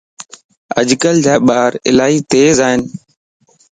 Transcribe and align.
اڄ 0.79 0.87
ڪل 1.01 1.15
جا 1.25 1.35
ٻار 1.47 1.71
الائي 1.89 2.17
تيزائين 2.31 2.81